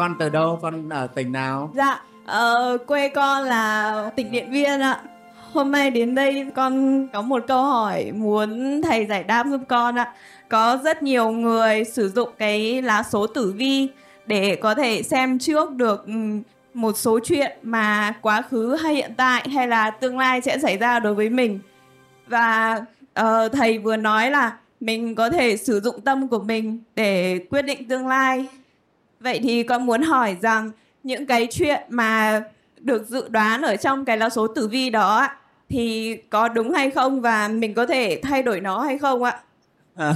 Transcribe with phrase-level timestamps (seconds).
[0.00, 4.80] con từ đâu con ở tỉnh nào Dạ, ờ, quê con là tỉnh Điện Biên
[4.80, 5.00] ạ.
[5.52, 9.98] Hôm nay đến đây con có một câu hỏi muốn thầy giải đáp giúp con
[9.98, 10.12] ạ.
[10.48, 13.88] Có rất nhiều người sử dụng cái lá số tử vi
[14.26, 16.12] để có thể xem trước được ừ,
[16.74, 20.76] một số chuyện mà quá khứ hay hiện tại hay là tương lai sẽ xảy
[20.76, 21.60] ra đối với mình.
[22.26, 22.80] Và
[23.20, 27.62] uh, thầy vừa nói là mình có thể sử dụng tâm của mình để quyết
[27.62, 28.48] định tương lai.
[29.20, 30.70] Vậy thì con muốn hỏi rằng
[31.02, 32.42] những cái chuyện mà
[32.80, 35.28] được dự đoán ở trong cái lá số tử vi đó
[35.68, 39.40] thì có đúng hay không và mình có thể thay đổi nó hay không ạ?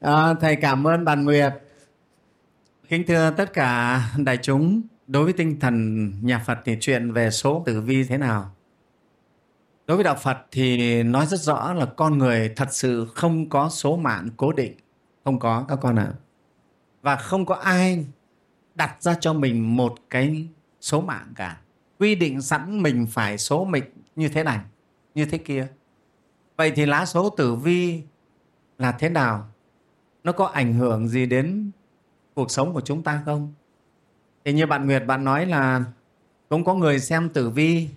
[0.00, 1.52] à, thầy cảm ơn bạn Nguyệt.
[2.88, 7.30] Kính thưa tất cả đại chúng đối với tinh thần nhà Phật thì chuyện về
[7.30, 8.50] số tử vi thế nào?
[9.86, 13.68] Đối với đạo Phật thì nói rất rõ là con người thật sự không có
[13.68, 14.72] số mạng cố định.
[15.24, 16.12] Không có các con ạ
[17.02, 18.06] và không có ai
[18.74, 20.46] đặt ra cho mình một cái
[20.80, 21.60] số mạng cả.
[21.98, 23.84] Quy định sẵn mình phải số mệnh
[24.16, 24.60] như thế này,
[25.14, 25.68] như thế kia.
[26.56, 28.02] Vậy thì lá số tử vi
[28.78, 29.48] là thế nào?
[30.24, 31.70] Nó có ảnh hưởng gì đến
[32.34, 33.52] cuộc sống của chúng ta không?
[34.44, 35.84] Thì như bạn nguyệt, bạn nói là
[36.48, 37.88] cũng có người xem tử vi,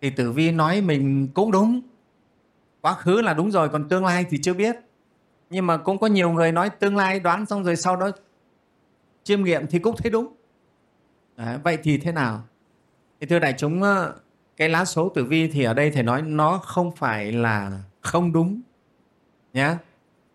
[0.00, 1.80] thì tử vi nói mình cũng đúng.
[2.80, 4.76] Quá khứ là đúng rồi, còn tương lai thì chưa biết.
[5.50, 8.10] Nhưng mà cũng có nhiều người nói tương lai đoán xong rồi sau đó
[9.28, 10.34] chiêm nghiệm thì cũng thấy đúng.
[11.36, 12.42] Đấy, vậy thì thế nào?
[13.20, 14.14] Thì thưa đại chúng ờ,
[14.56, 18.32] cái lá số tử vi thì ở đây thầy nói nó không phải là không
[18.32, 18.60] đúng
[19.52, 19.76] nhé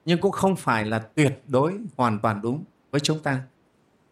[0.06, 3.42] nhưng cũng không phải là tuyệt đối hoàn toàn đúng với chúng ta.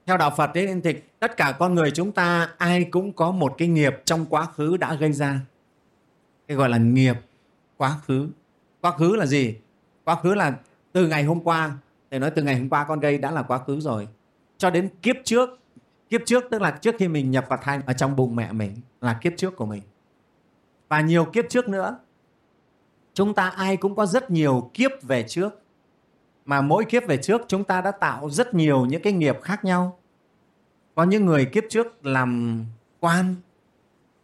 [0.05, 3.55] Theo đạo phật ấy thì tất cả con người chúng ta ai cũng có một
[3.57, 5.39] cái nghiệp trong quá khứ đã gây ra.
[6.47, 7.15] Cái gọi là nghiệp
[7.77, 8.29] quá khứ.
[8.81, 9.55] Quá khứ là gì?
[10.03, 10.53] Quá khứ là
[10.91, 11.77] từ ngày hôm qua
[12.11, 14.07] thầy nói từ ngày hôm qua con gây đã là quá khứ rồi
[14.61, 15.49] cho đến kiếp trước
[16.09, 18.75] kiếp trước tức là trước khi mình nhập vào thai ở trong bụng mẹ mình
[19.01, 19.81] là kiếp trước của mình.
[20.89, 21.99] Và nhiều kiếp trước nữa,
[23.13, 25.61] chúng ta ai cũng có rất nhiều kiếp về trước.
[26.45, 29.65] Mà mỗi kiếp về trước chúng ta đã tạo rất nhiều những cái nghiệp khác
[29.65, 29.99] nhau.
[30.95, 32.63] Có những người kiếp trước làm
[32.99, 33.35] quan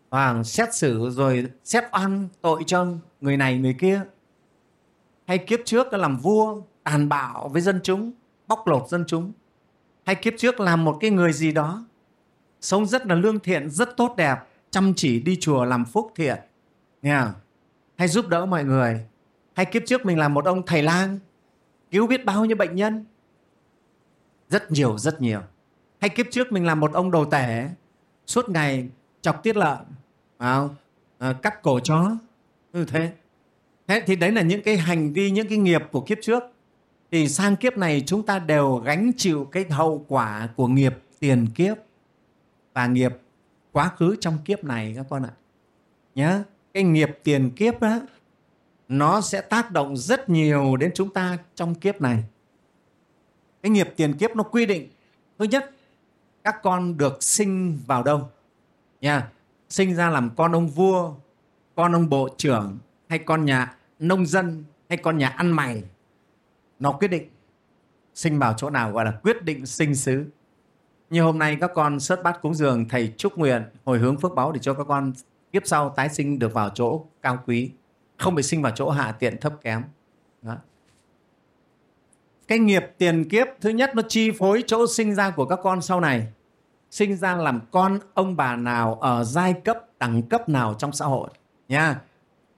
[0.10, 2.88] và xét xử rồi xét oan tội cho
[3.22, 4.02] người này người kia.
[5.26, 8.12] Hay kiếp trước làm vua, tàn bạo với dân chúng,
[8.48, 9.32] bóc lột dân chúng
[10.08, 11.86] hay kiếp trước làm một cái người gì đó
[12.62, 14.38] sống rất là lương thiện rất tốt đẹp
[14.70, 16.38] chăm chỉ đi chùa làm phúc thiện.
[17.02, 17.34] Nghe không?
[17.98, 19.06] hay giúp đỡ mọi người.
[19.54, 21.20] Hay kiếp trước mình làm một ông thầy lang
[21.92, 23.06] cứu biết bao nhiêu bệnh nhân.
[24.50, 25.42] Rất nhiều rất nhiều.
[26.00, 27.70] Hay kiếp trước mình làm một ông đồ tể
[28.26, 28.90] suốt ngày
[29.22, 29.78] chọc tiết lợn
[30.38, 32.18] à, cắt cổ chó.
[32.74, 33.12] Như thế.
[33.88, 36.44] Thế thì đấy là những cái hành vi những cái nghiệp của kiếp trước
[37.12, 41.48] thì sang kiếp này chúng ta đều gánh chịu cái hậu quả của nghiệp, tiền
[41.56, 41.78] kiếp
[42.74, 43.18] và nghiệp
[43.72, 45.32] quá khứ trong kiếp này các con ạ.
[46.16, 48.00] Nhớ, cái nghiệp, tiền kiếp đó
[48.88, 52.24] nó sẽ tác động rất nhiều đến chúng ta trong kiếp này.
[53.62, 54.90] Cái nghiệp, tiền kiếp nó quy định,
[55.40, 55.72] thứ nhất,
[56.44, 58.30] các con được sinh vào đâu?
[59.02, 59.30] Nha,
[59.70, 61.14] sinh ra làm con ông vua,
[61.76, 62.78] con ông bộ trưởng,
[63.10, 65.84] hay con nhà nông dân, hay con nhà ăn mày
[66.80, 67.30] nó quyết định
[68.14, 70.26] sinh vào chỗ nào, gọi là quyết định sinh xứ.
[71.10, 74.36] Như hôm nay các con sớt bát cúng dường, thầy chúc nguyện, hồi hướng phước
[74.36, 75.14] báo để cho các con
[75.52, 77.72] kiếp sau tái sinh được vào chỗ cao quý,
[78.18, 79.84] không bị sinh vào chỗ hạ tiện thấp kém.
[80.42, 80.56] Đó.
[82.48, 85.82] cái nghiệp tiền kiếp thứ nhất nó chi phối chỗ sinh ra của các con
[85.82, 86.28] sau này.
[86.92, 91.06] Sinh ra làm con ông bà nào ở giai cấp, đẳng cấp nào trong xã
[91.06, 91.30] hội,
[91.68, 92.02] nha.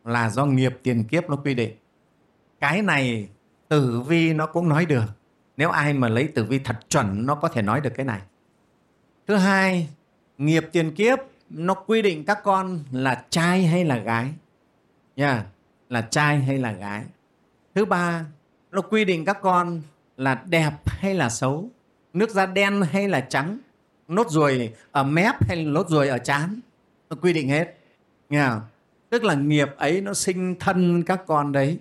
[0.04, 1.76] Là do nghiệp tiền kiếp nó quy định.
[2.60, 3.30] Cái này
[3.70, 5.06] tử vi nó cũng nói được.
[5.58, 8.22] Nếu ai mà lấy tử vi thật chuẩn, nó có thể nói được cái này.
[9.28, 9.90] Thứ hai,
[10.38, 11.20] nghiệp tiền kiếp,
[11.50, 14.34] nó quy định các con là trai hay là gái.
[15.16, 15.46] Nha,
[15.90, 17.04] là trai hay là gái.
[17.76, 18.26] Thứ ba,
[18.72, 19.82] nó quy định các con
[20.18, 21.70] là đẹp hay là xấu,
[22.14, 23.58] nước da đen hay là trắng,
[24.08, 26.60] nốt ruồi ở mép hay là nốt ruồi ở trán.
[27.10, 27.78] Nó quy định hết.
[28.30, 28.62] Nghe không?
[29.10, 31.80] tức là nghiệp ấy nó sinh thân các con đấy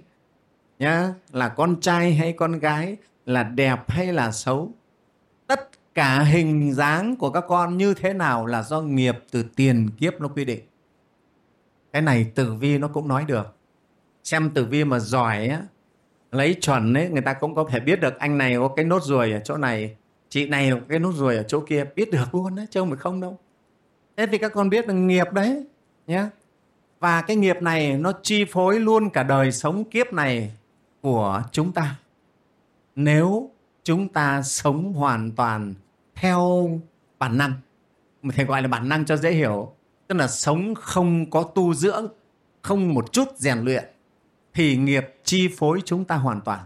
[0.78, 2.96] nhá, là con trai hay con gái,
[3.26, 4.72] là đẹp hay là xấu,
[5.46, 9.90] tất cả hình dáng của các con như thế nào là do nghiệp từ tiền
[9.98, 10.60] kiếp nó quy định.
[11.92, 13.56] Cái này tử vi nó cũng nói được.
[14.24, 15.62] Xem tử vi mà giỏi á,
[16.32, 19.02] lấy chuẩn ấy, người ta cũng có thể biết được anh này có cái nốt
[19.02, 19.96] ruồi ở chỗ này,
[20.28, 22.90] chị này có cái nốt ruồi ở chỗ kia, biết được luôn đấy chứ không
[22.90, 23.38] phải không đâu.
[24.16, 25.64] Thế thì các con biết là nghiệp đấy
[26.06, 26.26] nhé
[27.00, 30.52] và cái nghiệp này nó chi phối luôn cả đời sống kiếp này
[31.08, 31.96] của chúng ta.
[32.96, 33.50] Nếu
[33.84, 35.74] chúng ta sống hoàn toàn
[36.14, 36.70] theo
[37.18, 37.52] bản năng,
[38.22, 39.72] mà thầy gọi là bản năng cho dễ hiểu,
[40.06, 42.06] tức là sống không có tu dưỡng,
[42.62, 43.84] không một chút rèn luyện,
[44.54, 46.60] thì nghiệp chi phối chúng ta hoàn toàn.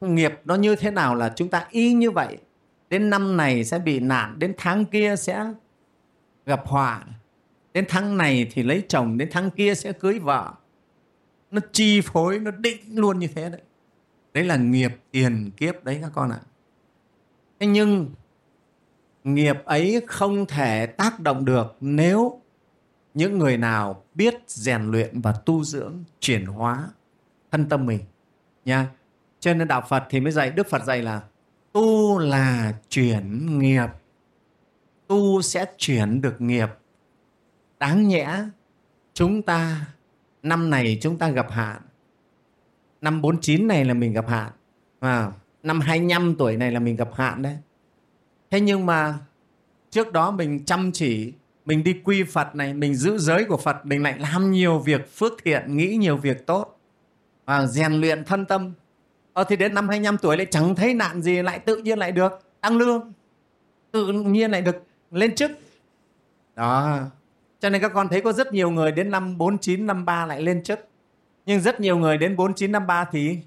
[0.00, 2.38] Nghiệp nó như thế nào là chúng ta y như vậy,
[2.90, 5.44] đến năm này sẽ bị nạn, đến tháng kia sẽ
[6.46, 7.04] gặp họa,
[7.74, 10.52] đến tháng này thì lấy chồng, đến tháng kia sẽ cưới vợ
[11.50, 13.60] nó chi phối nó định luôn như thế đấy.
[14.34, 16.40] Đấy là nghiệp tiền kiếp đấy các con ạ.
[17.60, 18.10] Thế nhưng
[19.24, 22.40] nghiệp ấy không thể tác động được nếu
[23.14, 26.88] những người nào biết rèn luyện và tu dưỡng chuyển hóa
[27.50, 28.00] thân tâm mình
[28.64, 28.86] nha
[29.40, 31.22] cho nên đạo phật thì mới dạy đức phật dạy là
[31.72, 33.88] tu là chuyển nghiệp.
[35.06, 36.68] Tu sẽ chuyển được nghiệp.
[37.78, 38.44] Đáng nhẽ
[39.14, 39.86] chúng ta
[40.48, 41.80] năm này chúng ta gặp hạn.
[43.00, 44.50] Năm 49 này là mình gặp hạn.
[45.00, 47.56] À, năm 25 tuổi này là mình gặp hạn đấy.
[48.50, 49.14] Thế nhưng mà
[49.90, 51.32] trước đó mình chăm chỉ
[51.64, 55.16] mình đi quy Phật này mình giữ giới của Phật mình lại làm nhiều việc
[55.16, 56.80] phước thiện nghĩ nhiều việc tốt.
[57.44, 58.72] Và rèn luyện thân tâm.
[59.32, 62.12] Ờ, thì đến năm 25 tuổi lại chẳng thấy nạn gì lại tự nhiên lại
[62.12, 63.12] được tăng lương.
[63.90, 64.76] Tự nhiên lại được
[65.10, 65.50] lên chức.
[66.54, 67.00] Đó
[67.60, 70.62] cho nên các con thấy có rất nhiều người đến năm 49, 53 lại lên
[70.62, 70.88] chức
[71.48, 73.38] nhưng rất nhiều người đến 49, 53 thì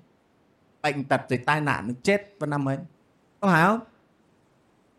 [0.81, 2.77] bệnh tật rồi tai nạn chết vào năm ấy.
[3.39, 3.79] Có phải không?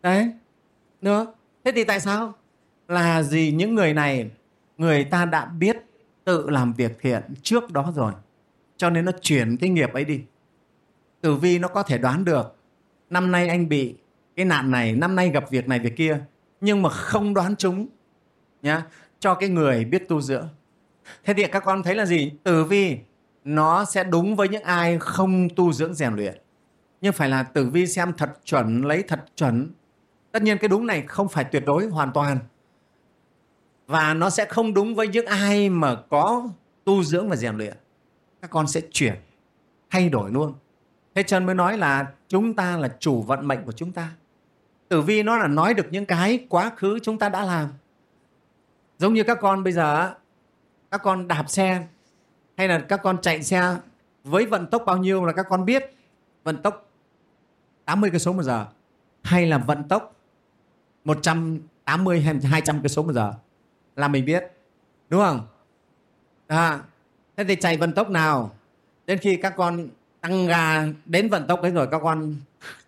[0.01, 0.33] Đấy.
[1.01, 1.33] Nữa.
[1.63, 2.33] Thế thì tại sao?
[2.87, 4.31] Là gì những người này
[4.77, 5.77] người ta đã biết
[6.23, 8.13] tự làm việc thiện trước đó rồi.
[8.77, 10.21] Cho nên nó chuyển cái nghiệp ấy đi.
[11.21, 12.55] Tử vi nó có thể đoán được.
[13.09, 13.95] Năm nay anh bị
[14.35, 16.19] cái nạn này năm nay gặp việc này việc kia.
[16.61, 17.87] Nhưng mà không đoán chúng.
[18.61, 18.83] Nhá
[19.23, 20.47] cho cái người biết tu dưỡng.
[21.23, 22.31] Thế thì các con thấy là gì?
[22.43, 22.97] Tử vi
[23.43, 26.37] nó sẽ đúng với những ai không tu dưỡng rèn luyện.
[27.01, 29.71] Nhưng phải là tử vi xem thật chuẩn, lấy thật chuẩn.
[30.31, 32.37] Tất nhiên cái đúng này không phải tuyệt đối, hoàn toàn.
[33.87, 36.49] Và nó sẽ không đúng với những ai mà có
[36.83, 37.73] tu dưỡng và rèn luyện.
[38.41, 39.15] Các con sẽ chuyển,
[39.89, 40.53] thay đổi luôn.
[41.15, 44.09] Thế chân mới nói là chúng ta là chủ vận mệnh của chúng ta.
[44.89, 47.69] Tử vi nó là nói được những cái quá khứ chúng ta đã làm
[49.03, 50.13] giống như các con bây giờ
[50.91, 51.87] các con đạp xe
[52.57, 53.77] hay là các con chạy xe
[54.23, 55.83] với vận tốc bao nhiêu là các con biết.
[56.43, 56.89] Vận tốc
[57.85, 58.65] 80 cây số một giờ
[59.23, 60.15] hay là vận tốc
[61.03, 63.33] 180 hay 200 cây số một giờ
[63.95, 64.43] là mình biết
[65.09, 65.47] đúng không?
[66.47, 66.79] À,
[67.37, 68.51] thế thì chạy vận tốc nào?
[69.05, 69.87] Đến khi các con
[70.21, 72.35] tăng ga đến vận tốc ấy rồi các con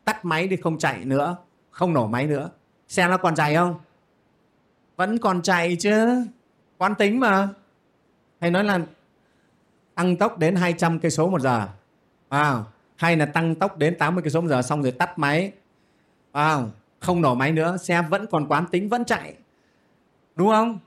[0.05, 1.37] tắt máy đi không chạy nữa
[1.71, 2.49] không nổ máy nữa.
[2.87, 3.79] Xe nó còn chạy không?
[4.95, 6.25] Vẫn còn chạy chứ.
[6.77, 7.49] Quán tính mà.
[8.41, 8.79] Hay nói là
[9.95, 11.67] tăng tốc đến 200 cây số một giờ.
[12.29, 12.63] À,
[12.95, 15.51] hay là tăng tốc đến 80 cây số một giờ xong rồi tắt máy.
[16.31, 16.57] À,
[16.99, 17.77] không nổ máy nữa.
[17.77, 19.33] Xe vẫn còn quán tính vẫn chạy.
[20.35, 20.79] Đúng không?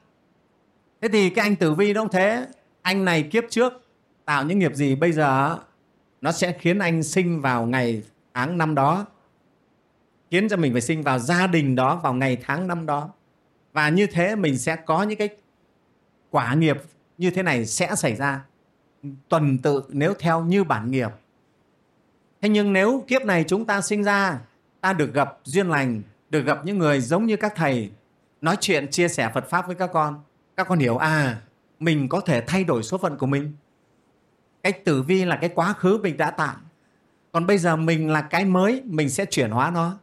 [1.00, 2.46] Thế thì cái anh tử vi nó cũng thế.
[2.82, 3.72] Anh này kiếp trước
[4.24, 5.58] tạo những nghiệp gì bây giờ
[6.20, 8.02] nó sẽ khiến anh sinh vào ngày
[8.34, 9.06] tháng năm đó.
[10.30, 13.10] Khiến cho mình phải sinh vào gia đình đó vào ngày tháng năm đó
[13.78, 15.28] và như thế mình sẽ có những cái
[16.30, 16.76] quả nghiệp
[17.18, 18.44] như thế này sẽ xảy ra
[19.28, 21.10] tuần tự nếu theo như bản nghiệp.
[22.40, 24.40] Thế nhưng nếu kiếp này chúng ta sinh ra,
[24.80, 27.90] ta được gặp duyên lành, được gặp những người giống như các thầy
[28.40, 30.22] nói chuyện, chia sẻ phật pháp với các con
[30.56, 31.40] các con hiểu à
[31.78, 33.52] mình có thể thay đổi số phận của mình.
[34.62, 36.56] Cái tử vi là cái quá khứ mình đã tạo.
[37.32, 39.98] Còn bây giờ mình là cái mới, mình sẽ chuyển hóa nó.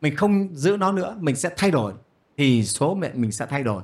[0.00, 1.92] Mình không giữ nó nữa, mình sẽ thay đổi
[2.38, 3.82] thì số mệnh mình sẽ thay đổi.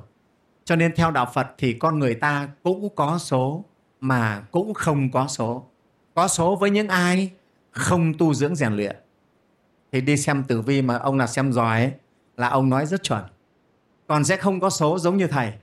[0.65, 3.63] Cho nên theo đạo phật thì con người ta cũng có số
[3.99, 5.65] mà cũng không có số.
[6.13, 7.31] Có số với những ai
[7.71, 8.95] không tu dưỡng rèn luyện.
[9.91, 11.91] Thì đi xem tử vi mà ông là xem giỏi ấy,
[12.37, 13.23] là ông nói rất chuẩn.
[14.07, 15.53] Còn sẽ không có số giống như thầy.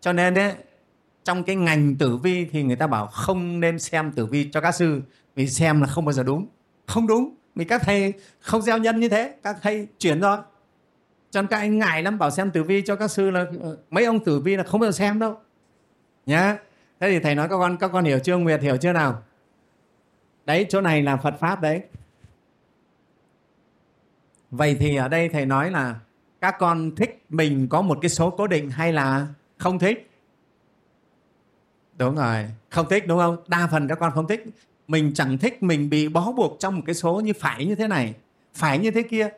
[0.00, 0.54] Cho nên đấy
[1.24, 4.60] trong cái ngành tử vi thì người ta bảo không nên xem tử vi cho
[4.60, 5.02] các sư
[5.34, 6.46] vì xem là không bao giờ đúng.
[6.86, 10.38] Không đúng vì các thầy không gieo nhân như thế các thầy chuyển rồi
[11.34, 13.76] cho nên các anh ngại lắm, bảo xem tử vi cho các sư là ờ,
[13.90, 15.36] mấy ông tử vi là không bao giờ xem đâu.
[16.26, 16.58] Nhá.
[17.00, 19.22] Thế thì thầy nói, các con các con hiểu chưa, nguyệt hiểu chưa nào?
[20.46, 21.82] Đấy, chỗ này là phật pháp đấy.
[24.50, 25.96] Vậy thì ở đây thầy nói là
[26.40, 29.26] các con thích mình có một cái số cố định hay là
[29.58, 30.10] không thích?
[31.98, 33.36] Đúng rồi, không thích đúng không?
[33.46, 34.44] Đa phần các con không thích.
[34.88, 37.88] Mình chẳng thích mình bị bó buộc trong một cái số như phải như thế
[37.88, 38.14] này,
[38.54, 39.30] phải như thế kia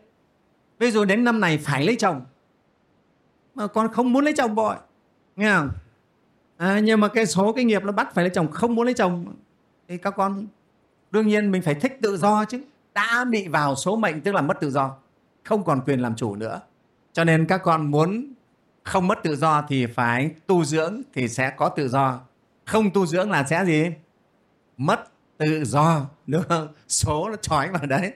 [0.79, 2.25] ví dụ đến năm này phải lấy chồng.
[3.55, 4.77] Mà con không muốn lấy chồng bội
[5.37, 5.71] nghe không?
[6.57, 8.95] À, nhưng mà cái số cái nghiệp nó bắt phải lấy chồng không muốn lấy
[8.95, 9.35] chồng
[9.89, 10.47] thì các con
[11.11, 12.63] đương nhiên mình phải thích tự do chứ.
[12.95, 14.97] Đã bị vào số mệnh tức là mất tự do
[15.45, 16.61] không còn quyền làm chủ nữa.
[17.13, 18.33] Cho nên các con muốn
[18.83, 22.21] không mất tự do thì phải tu dưỡng thì sẽ có tự do.
[22.65, 23.87] Không tu dưỡng là sẽ gì?
[24.77, 25.01] Mất
[25.39, 26.07] tự do.
[26.27, 26.69] Đúng không?
[26.89, 28.13] Số nó trói vào đấy.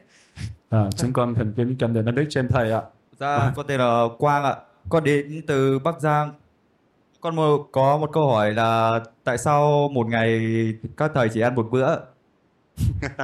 [0.70, 2.82] À, chúng con thành kính cảm ơn Đức trên thầy ạ.
[3.18, 4.56] Dạ, con tên là Quang ạ.
[4.88, 6.32] Con đến từ Bắc Giang.
[7.20, 10.40] Con một, có một câu hỏi là tại sao một ngày
[10.96, 11.96] các thầy chỉ ăn một bữa?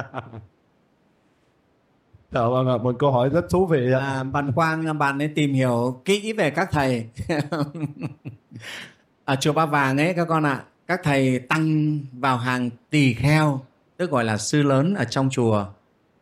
[2.31, 3.99] Dạ vâng ạ, một câu hỏi rất thú vị ạ.
[3.99, 7.05] à, bạn Quang bạn nên tìm hiểu kỹ về các thầy
[9.25, 13.61] ở chùa Ba Vàng ấy các con ạ các thầy tăng vào hàng tỳ kheo
[13.97, 15.65] tức gọi là sư lớn ở trong chùa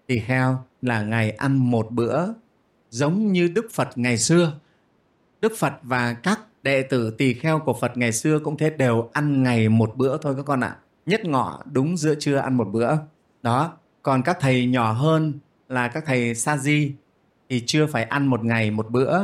[0.08, 2.26] tỳ kheo là ngày ăn một bữa,
[2.90, 4.54] giống như Đức Phật ngày xưa.
[5.42, 9.10] Đức Phật và các đệ tử tỳ kheo của Phật ngày xưa cũng thế, đều
[9.14, 10.78] ăn ngày một bữa thôi các con ạ.
[11.06, 12.92] Nhất ngọ, đúng giữa trưa ăn một bữa.
[13.42, 15.34] Đó, còn các thầy nhỏ hơn
[15.70, 16.94] là các thầy sa di
[17.50, 19.20] thì chưa phải ăn một ngày một bữa,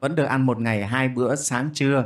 [0.00, 2.04] vẫn được ăn một ngày hai bữa sáng trưa.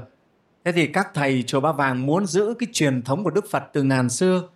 [0.65, 3.65] Thế thì các thầy chùa ba vàng muốn giữ cái truyền thống của đức phật
[3.73, 4.49] từ ngàn xưa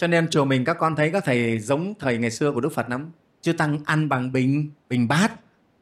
[0.00, 2.72] cho nên chùa mình các con thấy các thầy giống thầy ngày xưa của đức
[2.72, 3.10] phật lắm.
[3.40, 5.32] Chư tăng ăn bằng bình bình bát,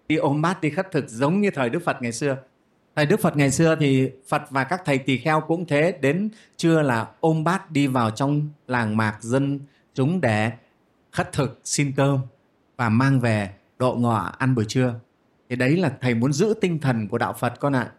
[0.08, 2.36] đi ôm bát, đi khất thực giống như thời đức phật ngày xưa.
[2.96, 6.30] Thời đức phật ngày xưa thì phật và các thầy tỳ kheo cũng thế, đến
[6.56, 9.60] trưa là ôm bát đi vào trong làng mạc dân
[9.94, 10.50] chúng để
[11.12, 12.18] khất thực, xin cơm
[12.76, 14.94] và mang về độ ngọ ăn buổi trưa.
[15.50, 17.92] Thì đấy là thầy muốn giữ tinh thần của đạo phật con ạ.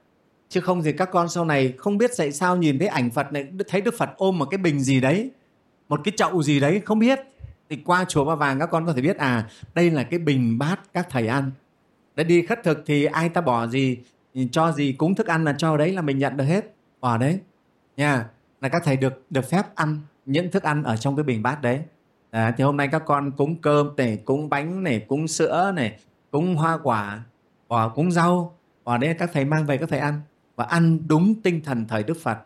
[0.50, 3.34] Chứ không thì các con sau này không biết dạy sao nhìn thấy ảnh phật
[3.34, 5.32] này, thấy đức phật ôm một cái bình gì đấy
[5.90, 7.20] một cái chậu gì đấy không biết.
[7.70, 10.58] Thì qua chùa ba vàng các con có thể biết à đây là cái bình
[10.58, 11.52] bát các thầy ăn.
[12.16, 13.98] Để đi khất thực thì ai ta bỏ gì
[14.52, 16.74] cho gì cúng thức ăn là cho đấy là mình nhận được hết.
[17.00, 17.40] Bỏ đấy.
[17.98, 18.26] Nha
[18.62, 21.62] là các thầy được được phép ăn những thức ăn ở trong cái bình bát
[21.62, 21.82] đấy.
[22.32, 26.00] À, thì hôm nay các con cúng cơm này cúng bánh này cúng sữa này
[26.32, 27.24] cúng hoa quả
[27.68, 28.58] bỏ cúng rau.
[28.84, 30.22] Bỏ đấy các thầy mang về các thầy ăn
[30.56, 32.38] và ăn đúng tinh thần thời đức phật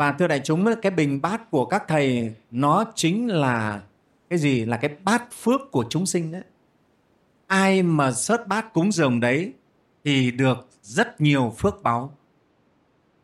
[0.00, 3.82] và thưa đại chúng, cái bình bát của các thầy, nó chính là
[4.30, 4.64] cái gì?
[4.64, 6.42] Là cái bát phước của chúng sinh đấy.
[7.46, 9.52] Ai mà sớt bát cúng dường đấy
[10.04, 12.12] thì được rất nhiều phước báu.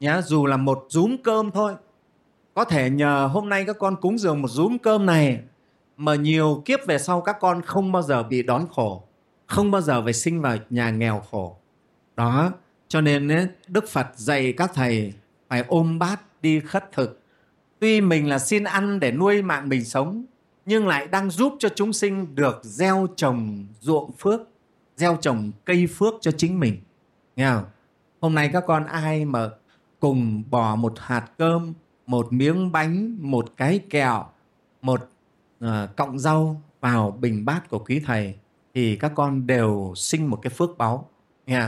[0.00, 1.74] Nhá, dù là một rúm cơm thôi.
[2.54, 5.40] Có thể nhờ hôm nay các con cúng dường một rúm cơm này
[5.96, 9.02] mà nhiều kiếp về sau các con không bao giờ bị đón khổ,
[9.46, 11.56] không bao giờ phải sinh vào nhà nghèo khổ.
[12.16, 12.52] Đó,
[12.88, 15.12] cho nên đức phật dạy các thầy
[15.48, 17.20] phải ôm bát đi khất thực.
[17.78, 20.24] Tuy mình là xin ăn để nuôi mạng mình sống
[20.66, 24.40] nhưng lại đang giúp cho chúng sinh được gieo trồng ruộng phước
[24.96, 26.80] gieo trồng cây phước cho chính mình.
[27.36, 27.64] Nghe không?
[28.20, 29.48] hôm nay các con ai mà
[30.00, 31.74] cùng bỏ một hạt cơm
[32.06, 34.24] một miếng bánh một cái kẹo
[34.82, 35.08] một
[35.64, 38.34] uh, cọng rau vào bình bát của quý thầy
[38.74, 41.10] thì các con đều sinh một cái phước báu.
[41.46, 41.62] Nghe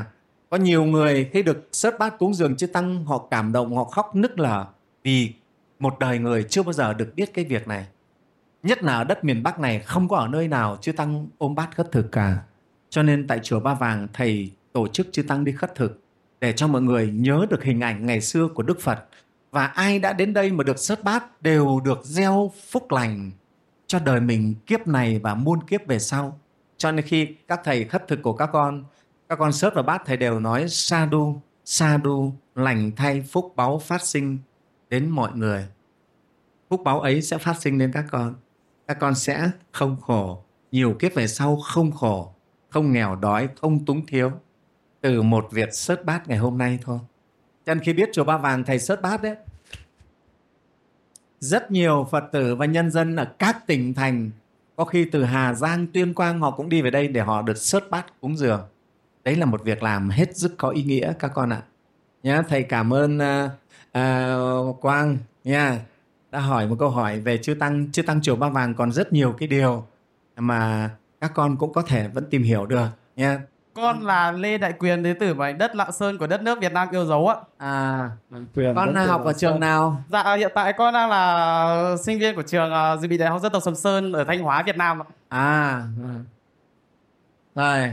[0.50, 3.84] có nhiều người khi được sớt bát cúng dường chư tăng, họ cảm động, họ
[3.84, 4.66] khóc nức lở
[5.04, 5.32] vì
[5.78, 7.86] một đời người chưa bao giờ được biết cái việc này.
[8.62, 11.54] Nhất là ở đất miền bắc này, không có ở nơi nào chư tăng ôm
[11.54, 12.38] bát khất thực cả.
[12.90, 16.00] Cho nên tại chùa ba vàng, thầy tổ chức chư tăng đi khất thực
[16.40, 19.04] để cho mọi người nhớ được hình ảnh ngày xưa của đức phật.
[19.50, 23.30] Và ai đã đến đây mà được sớt bát đều được gieo phúc lành
[23.86, 26.38] cho đời mình kiếp này và muôn kiếp về sau.
[26.76, 28.84] Cho nên khi các thầy khất thực của các con
[29.28, 33.52] các con sớt và bát thầy đều nói, sa đu sa đu, lành thay phúc
[33.56, 34.38] báu phát sinh
[34.90, 35.66] đến mọi người.
[36.70, 38.35] Phúc báu ấy sẽ phát sinh đến các con.
[38.87, 40.44] Các con sẽ không khổ.
[40.73, 42.35] Nhiều kiếp về sau không khổ,
[42.68, 44.32] không nghèo đói, không túng thiếu.
[45.00, 46.99] Từ một việc sớt bát ngày hôm nay thôi.
[47.66, 49.37] Cho nên khi biết chùa ba vàng thầy sớt bát đấy
[51.40, 54.30] rất nhiều phật tử và nhân dân ở các tỉnh thành,
[54.76, 57.56] có khi từ hà giang, tuyên quang họ cũng đi về đây để họ được
[57.58, 58.61] sớt bát cúng dường
[59.28, 61.62] đấy là một việc làm hết sức có ý nghĩa các con ạ.
[62.23, 63.50] Nhá thầy cảm ơn uh,
[64.70, 65.80] uh, quang nha.
[66.30, 69.12] Đã hỏi một câu hỏi về chư tăng chư tăng chùa ba vàng còn rất
[69.12, 69.87] nhiều cái điều
[70.37, 73.40] mà các con cũng có thể vẫn tìm hiểu được nha.
[73.75, 76.73] Con là Lê Đại Quyền đến từ mảnh đất Lạng Sơn của đất nước Việt
[76.73, 77.37] Nam yêu dấu ạ.
[77.58, 78.11] à
[78.54, 80.02] Quyền con học ở trường nào?
[80.08, 83.40] Dạ hiện tại con đang là sinh viên của trường uh, dự bị Đại học
[83.42, 85.06] Dân tộc Sầm Sơn ở Thanh Hóa Việt Nam ạ.
[85.28, 85.82] à
[87.54, 87.92] rồi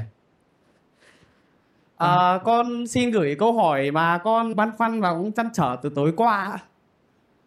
[1.98, 5.90] À, con xin gửi câu hỏi mà con băn khoăn và cũng chăn trở từ
[5.96, 6.60] tối qua.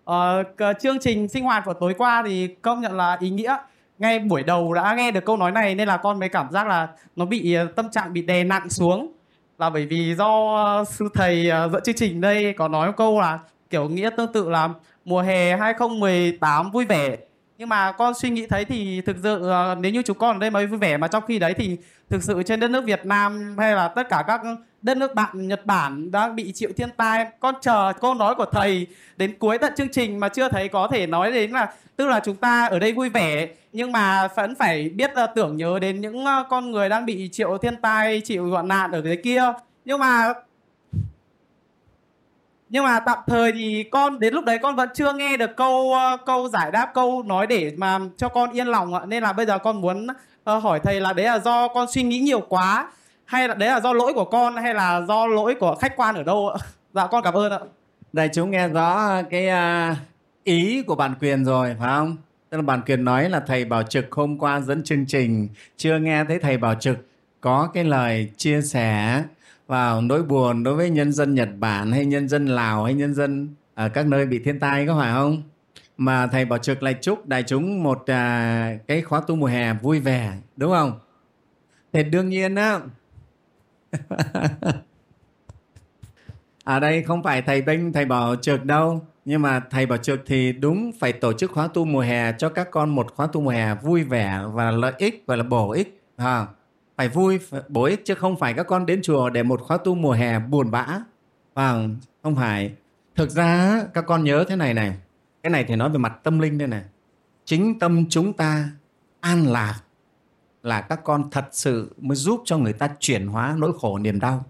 [0.05, 0.43] À,
[0.81, 3.57] chương trình sinh hoạt của tối qua thì công nhận là ý nghĩa.
[3.99, 6.67] Ngay buổi đầu đã nghe được câu nói này nên là con mới cảm giác
[6.67, 9.12] là nó bị ờ, tâm trạng bị đè nặng xuống.
[9.59, 13.38] Là bởi vì do sư thầy dẫn chương trình đây có nói một câu là
[13.71, 14.69] kiểu nghĩa tương tự là
[15.05, 17.17] mùa hè 2018 vui vẻ
[17.58, 20.38] nhưng mà con suy nghĩ thấy thì thực sự ờ, nếu như chúng con ở
[20.38, 21.76] đây mới vui vẻ mà trong khi đấy thì
[22.10, 24.40] thực sự trên đất nước Việt Nam hay là tất cả các
[24.82, 28.44] đất nước bạn Nhật Bản đang bị chịu thiên tai con chờ câu nói của
[28.44, 28.86] thầy
[29.16, 32.20] đến cuối tận chương trình mà chưa thấy có thể nói đến là tức là
[32.24, 33.48] chúng ta ở đây vui vẻ.
[33.72, 37.28] Nhưng mà vẫn phải biết uh, tưởng nhớ đến những uh, con người đang bị
[37.32, 39.42] chịu thiên tai chịu hoạn nạn ở dưới kia.
[39.84, 40.34] Nhưng mà
[42.70, 45.94] nhưng mà tạm thời thì con đến lúc đấy con vẫn chưa nghe được câu
[46.14, 49.00] uh, câu giải đáp câu nói để mà cho con yên lòng ạ.
[49.06, 50.06] Nên là bây giờ con muốn
[50.56, 52.88] uh, hỏi thầy là đấy là do con suy nghĩ nhiều quá
[53.25, 56.14] hay là đấy là do lỗi của con hay là do lỗi của khách quan
[56.14, 56.58] ở đâu ạ?
[56.94, 57.58] Dạ con cảm ơn ạ.
[58.12, 59.94] Đây chúng nghe rõ cái ờ,
[60.44, 62.16] ý của bạn Quyền rồi phải không?
[62.50, 65.98] Tức là bạn Quyền nói là thầy Bảo Trực hôm qua dẫn chương trình chưa
[65.98, 66.96] nghe thấy thầy Bảo Trực
[67.40, 69.22] có cái lời chia sẻ
[69.68, 73.14] vào nỗi buồn đối với nhân dân Nhật Bản hay nhân dân Lào hay nhân
[73.14, 75.42] dân ở các nơi bị thiên tai có phải không?
[75.96, 79.72] Mà thầy Bảo Trực lại chúc đại chúng một à, cái khóa tu mùa hè
[79.72, 80.98] vui vẻ đúng không?
[81.92, 82.80] Thì đương nhiên á
[86.64, 90.20] ở đây không phải thầy Binh, thầy bảo trực đâu nhưng mà thầy bảo trực
[90.26, 93.40] thì đúng phải tổ chức khóa tu mùa hè cho các con một khóa tu
[93.40, 96.46] mùa hè vui vẻ và lợi ích và là bổ ích à,
[96.99, 99.76] phải vui phải bổ ích chứ không phải các con đến chùa để một khóa
[99.76, 100.87] tu mùa hè buồn bã.
[101.55, 101.88] Và
[102.23, 102.75] không phải.
[103.14, 104.99] Thực ra, các con nhớ thế này này.
[105.43, 106.85] Cái này thì nói về mặt tâm linh đây này.
[107.45, 108.71] Chính tâm chúng ta
[109.21, 109.81] an lạc
[110.62, 114.21] là các con thật sự mới giúp cho người ta chuyển hóa nỗi khổ niềm
[114.21, 114.45] đau.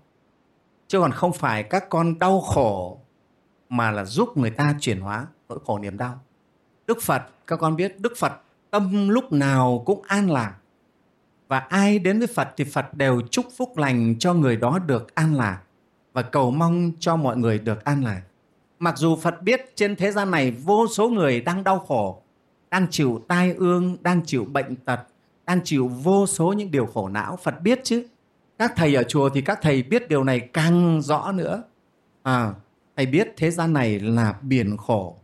[0.89, 3.01] Chứ còn không phải các con đau khổ
[3.69, 6.21] mà là giúp người ta chuyển hóa nỗi khổ niềm đau.
[6.87, 8.33] Đức phật, các con biết đức phật
[8.71, 10.55] tâm lúc nào cũng an lạc
[11.49, 15.15] và ai đến với phật thì phật đều chúc phúc lành cho người đó được
[15.15, 15.61] an lạc.
[16.13, 18.23] Và cầu mong cho mọi người được an lạc.
[18.79, 22.23] Mặc dù phật biết trên thế gian này vô số người đang đau khổ
[22.71, 25.01] đang chịu tai ương đang chịu bệnh tật
[25.47, 28.07] đang chịu vô số những điều khổ não phật biết chứ.
[28.59, 31.63] Các thầy ở chùa thì các thầy biết điều này càng rõ nữa.
[32.23, 32.53] À,
[32.97, 35.17] thầy biết thế gian này là biển khổ.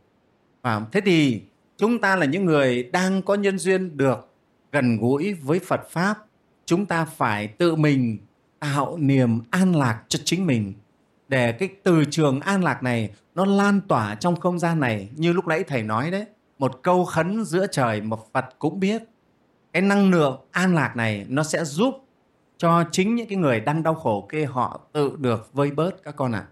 [0.62, 1.42] À, thế thì
[1.76, 4.33] chúng ta là những người đang có nhân duyên được
[4.74, 6.18] gần gũi với phật pháp
[6.66, 8.18] chúng ta phải tự mình
[8.58, 10.72] tạo niềm an lạc cho chính mình
[11.28, 15.32] để cái từ trường an lạc này nó lan tỏa trong không gian này như
[15.32, 16.26] lúc nãy thầy nói đấy
[16.58, 19.02] một câu khấn giữa trời mà phật cũng biết
[19.72, 21.94] cái năng lượng an lạc này nó sẽ giúp
[22.58, 26.16] cho chính những cái người đang đau khổ kia họ tự được vơi bớt các
[26.16, 26.38] con ạ.
[26.38, 26.50] À.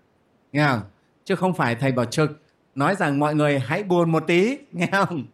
[0.52, 0.80] Nghe không?
[1.24, 2.42] Chứ không phải thầy bảo trực
[2.74, 5.24] nói rằng mọi người hãy buồn một tí, nghe không?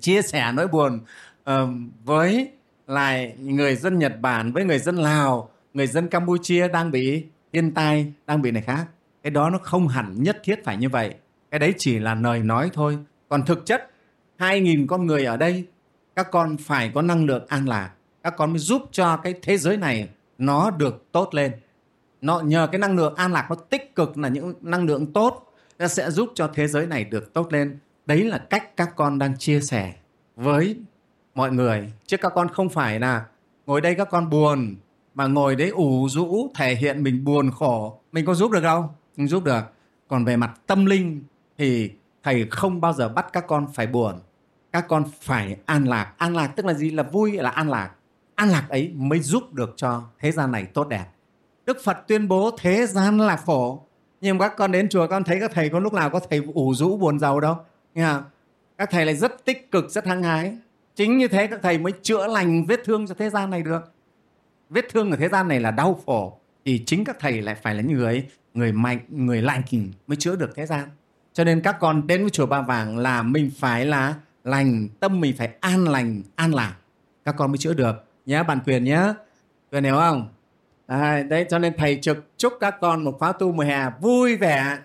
[0.00, 1.00] Chia sẻ nỗi buồn
[1.50, 1.68] uh,
[2.04, 2.50] với
[2.86, 7.74] lại người dân Nhật Bản, với người dân Lào, người dân Campuchia đang bị thiên
[7.74, 8.86] tai, đang bị này khác.
[9.22, 11.14] Cái đó nó không hẳn nhất thiết phải như vậy.
[11.50, 12.98] Cái đấy chỉ là lời nói thôi.
[13.28, 13.90] Còn thực chất,
[14.38, 15.66] 2.000 con người ở đây,
[16.16, 17.90] các con phải có năng lượng an lạc
[18.26, 21.52] các con mới giúp cho cái thế giới này nó được tốt lên
[22.20, 25.54] nó nhờ cái năng lượng an lạc nó tích cực là những năng lượng tốt
[25.78, 29.18] nó sẽ giúp cho thế giới này được tốt lên đấy là cách các con
[29.18, 29.94] đang chia sẻ
[30.36, 30.76] với
[31.36, 33.24] mọi người chứ các con không phải là
[33.66, 34.76] ngồi đây các con buồn,
[35.14, 38.00] mà ngồi đấy ủ rũ, thể hiện mình buồn khổ.
[38.12, 39.62] Mình có giúp được đâu không giúp được.
[40.08, 41.22] Còn về mặt tâm linh
[41.58, 41.90] thì
[42.22, 44.14] thầy không bao giờ bắt các con phải buồn.
[44.72, 46.12] Các con phải an lạc.
[46.16, 46.90] An lạc tức là gì?
[46.90, 47.90] Là vui là an lạc?
[48.34, 51.06] An lạc ấy mới giúp được cho thế gian này tốt đẹp.
[51.66, 53.82] Đức phật tuyên bố thế gian là khổ.
[54.20, 56.74] Nhưng các con đến chùa con thấy các thầy có lúc nào có thầy ủ
[56.74, 57.56] rũ, buồn giàu đâu.
[57.94, 58.24] Nghe không?
[58.78, 60.56] các thầy lại rất tích cực, rất hăng hái
[60.96, 63.92] chính như thế các thầy mới chữa lành vết thương cho thế gian này được.
[64.70, 67.74] Vết thương ở thế gian này là đau khổ thì chính các thầy lại phải
[67.74, 69.62] là những người người mạnh người lành
[70.06, 70.88] mới chữa được thế gian.
[71.32, 75.20] Cho nên các con đến với chùa ba vàng là mình phải là lành tâm
[75.20, 76.76] mình phải an lành an lạc.
[77.24, 78.04] Các con mới chữa được.
[78.26, 79.14] Nhé bản quyền nhé
[79.72, 80.28] quyền hiểu không?
[80.86, 84.36] À, đấy cho nên thầy trực chúc các con một khóa tu mùa hè vui
[84.36, 84.78] vẻ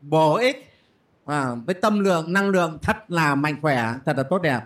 [0.00, 0.72] bổ ích
[1.26, 4.60] à, với tâm lượng năng lượng thật là mạnh khỏe thật là tốt đẹp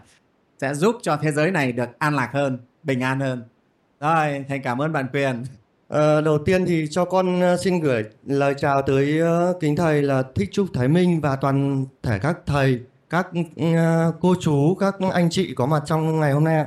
[0.61, 3.45] sẽ giúp cho thế giới này được an lạc hơn bình an hơn
[4.01, 5.45] rồi thầy cảm ơn bạn quyền
[5.91, 10.03] À, đầu tiên thì cho con ờ, xin gửi lời chào tới uh, kính thầy
[10.03, 13.29] là Thích Trúc Thái Minh và toàn thể các thầy, các
[13.61, 16.67] uh, cô chú, các anh chị có mặt trong ngày hôm nay.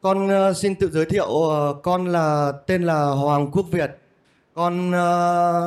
[0.00, 1.28] Con uh, xin tự giới thiệu,
[1.82, 3.98] con là tên là Hoàng Quốc Việt.
[4.54, 4.90] Con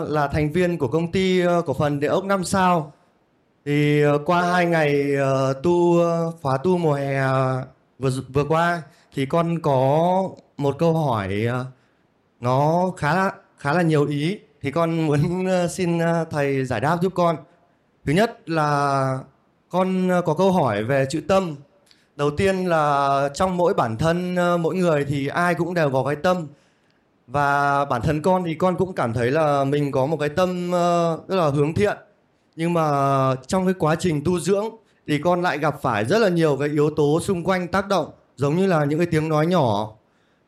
[0.10, 2.93] là thành viên của công ty cổ phần địa ốc 5 sao.
[3.65, 7.21] Thì ờ, qua hai ngày ờ, tu ờ, khóa tu mùa hè
[8.00, 8.82] vừa vừa qua
[9.13, 10.24] thì con có
[10.58, 11.47] một câu hỏi
[12.39, 16.00] nó khá là, khá là nhiều ý thì con muốn xin
[16.32, 17.38] thầy giải đáp giúp con.
[18.06, 19.19] Thứ nhất là
[19.69, 21.56] con có câu hỏi về chữ tâm.
[22.15, 26.15] Đầu tiên là trong mỗi bản thân mỗi người thì ai cũng đều có cái
[26.15, 26.47] tâm.
[27.28, 30.71] Và bản thân con thì con cũng cảm thấy là mình có một cái tâm
[31.28, 31.97] rất là hướng thiện.
[32.62, 32.88] Nhưng mà
[33.47, 34.65] trong cái quá trình tu dưỡng
[35.08, 38.12] thì con lại gặp phải rất là nhiều cái yếu tố xung quanh tác động
[38.36, 39.93] giống như là những cái tiếng nói nhỏ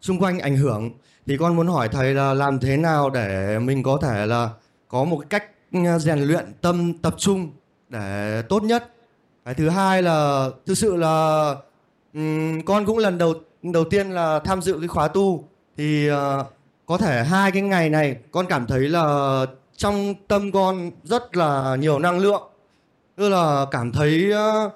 [0.02, 0.91] xung quanh ảnh hưởng.
[1.26, 4.49] Thì con muốn hỏi thầy là làm thế nào để mình có thể là
[4.88, 7.52] có một cái cách ừ, rèn luyện tâm tập trung
[7.89, 8.93] để tốt nhất?
[9.45, 11.45] Cái thứ hai là thực sự là
[12.13, 15.47] um, con cũng lần đầu đầu tiên là tham dự cái khóa tu.
[15.78, 16.15] Thì uh,
[16.86, 19.45] có thể hai cái ngày này con cảm thấy là
[19.77, 22.43] trong tâm con rất là nhiều năng lượng.
[23.15, 24.71] Tức là cảm thấy uh,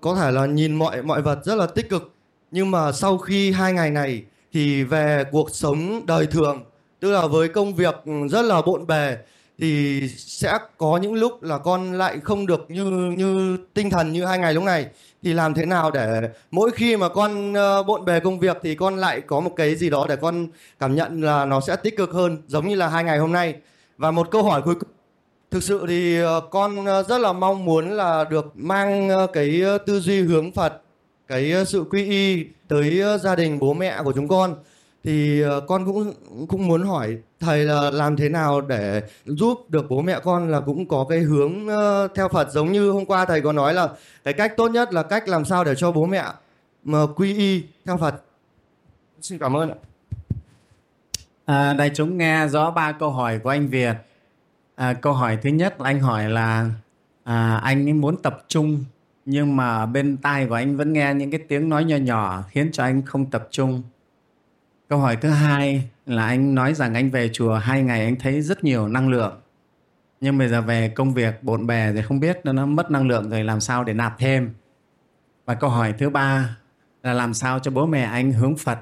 [0.00, 2.12] có thể là nhìn mọi mọi vật rất là tích cực.
[2.50, 4.22] Nhưng mà sau khi hai ngày này
[4.52, 6.64] thì về cuộc sống đời thường
[7.00, 7.94] tức là với công việc
[8.30, 9.16] rất là bộn bề
[9.58, 12.84] thì sẽ có những lúc là con lại không được như
[13.16, 14.86] như tinh thần như hai ngày lúc này.
[15.22, 18.74] Thì làm thế nào để mỗi khi mà con uh, bộn bề công việc thì
[18.74, 20.46] con lại có một cái gì đó để con
[20.78, 23.54] cảm nhận là nó sẽ tích cực hơn giống như là hai ngày hôm nay
[24.00, 24.90] và một câu hỏi cuối cùng
[25.50, 29.62] thực sự thì ờ, con ờ, rất là mong muốn là được mang ờ, cái
[29.86, 30.82] tư duy hướng Phật,
[31.28, 34.54] cái sự quy y tới gia đình bố mẹ của chúng con
[35.04, 36.12] thì con cũng
[36.48, 40.60] cũng muốn hỏi thầy là làm thế nào để giúp được bố mẹ con là
[40.60, 41.52] cũng có cái hướng
[42.14, 43.88] theo Phật giống như hôm qua thầy có nói là
[44.24, 46.24] cái cách tốt nhất là cách làm sao để cho bố mẹ
[46.84, 48.14] mà quy y theo Phật.
[49.20, 49.89] Xin cảm ơn ạ.
[51.50, 53.96] À, đại chúng nghe rõ ba câu hỏi của anh Việt.
[54.76, 56.70] À, câu hỏi thứ nhất là anh hỏi là
[57.24, 58.84] à, anh ấy muốn tập trung
[59.24, 62.72] nhưng mà bên tai của anh vẫn nghe những cái tiếng nói nhỏ nhỏ khiến
[62.72, 63.82] cho anh không tập trung.
[64.88, 68.42] Câu hỏi thứ hai là anh nói rằng anh về chùa hai ngày anh thấy
[68.42, 69.40] rất nhiều năng lượng.
[70.20, 73.08] Nhưng bây giờ về công việc bộn bề thì không biết nó, nó mất năng
[73.08, 74.54] lượng rồi làm sao để nạp thêm.
[75.44, 76.56] Và câu hỏi thứ ba
[77.02, 78.78] là làm sao cho bố mẹ anh hướng Phật,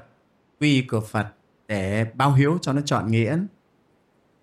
[0.59, 1.27] quy của Phật
[1.69, 3.37] để báo hiếu cho nó chọn nghĩa.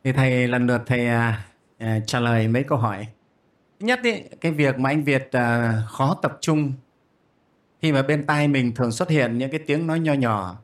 [0.05, 1.47] Thì thầy lần lượt thầy à,
[1.79, 3.07] à, trả lời mấy câu hỏi.
[3.81, 6.73] Thứ nhất ý, cái việc mà anh Việt à, khó tập trung
[7.83, 10.57] khi mà bên tai mình thường xuất hiện những cái tiếng nói nho nhỏ.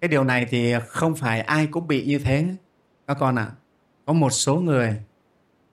[0.00, 2.46] Cái điều này thì không phải ai cũng bị như thế
[3.06, 3.50] các con ạ.
[4.06, 4.96] Có một số người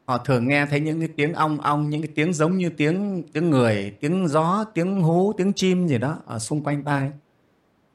[0.05, 3.23] họ thường nghe thấy những cái tiếng ong ong, những cái tiếng giống như tiếng
[3.33, 7.11] tiếng người, tiếng gió, tiếng hú, tiếng chim gì đó ở xung quanh tai.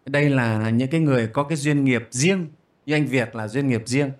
[0.06, 2.46] Đây là những cái người có cái duyên nghiệp riêng,
[2.86, 4.10] như anh Việt là duyên nghiệp riêng.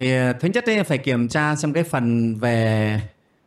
[0.00, 3.00] Thì à, thứ nhất ấy, phải kiểm tra xem cái phần về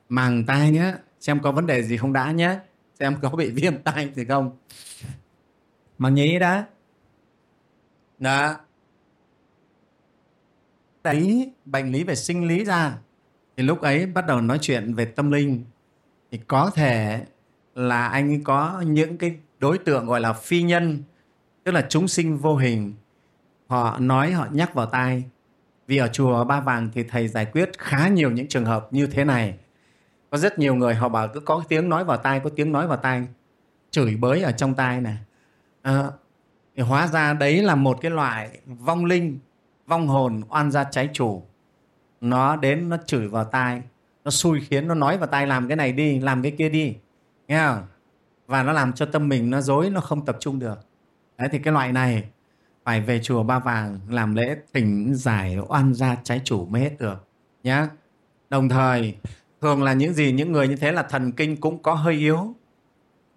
[0.09, 2.59] màng tai nhé, xem có vấn đề gì không đã nhé,
[2.99, 4.57] xem có bị viêm tai gì không.
[5.97, 6.65] Màng nhĩ đã.
[8.19, 8.55] Đó.
[11.03, 12.97] Lý, bệnh lý về sinh lý ra
[13.57, 15.63] thì lúc ấy bắt đầu nói chuyện về tâm linh
[16.31, 17.25] thì có thể
[17.75, 21.03] là anh có những cái đối tượng gọi là phi nhân
[21.63, 22.93] tức là chúng sinh vô hình
[23.67, 25.23] họ nói họ nhắc vào tai.
[25.87, 29.07] Vì ở chùa Ba Vàng thì thầy giải quyết khá nhiều những trường hợp như
[29.07, 29.57] thế này.
[30.29, 32.87] Có rất nhiều người họ bảo cứ có tiếng nói vào tai có tiếng nói
[32.87, 33.27] vào tai.
[33.91, 35.17] Chửi bới ở trong tai này
[35.81, 36.13] à, ờ,
[36.75, 39.39] thì hóa ra đấy là một cái loại vong linh
[39.87, 41.43] vong hồn oan gia trái chủ.
[42.21, 43.81] Nó đến nó chửi vào tai
[44.23, 46.95] nó xui khiến nó nói vào tai làm cái này đi làm cái kia đi.
[47.47, 47.83] Nghe không?
[48.47, 50.79] Và nó làm cho tâm mình nó dối nó không tập trung được
[51.41, 52.23] đấy thì cái loại này
[52.83, 56.91] phải về chùa ba vàng làm lễ thỉnh giải oan gia trái chủ mới hết
[56.99, 57.27] được
[57.63, 57.89] nhá.
[58.49, 59.15] Đồng thời
[59.61, 62.55] thường là những gì những người như thế là thần kinh cũng có hơi yếu.